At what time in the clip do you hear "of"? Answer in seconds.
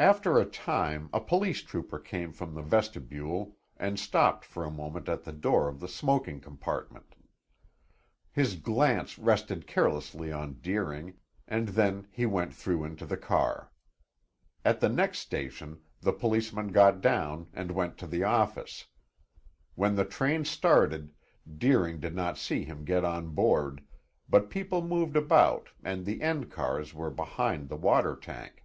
5.68-5.80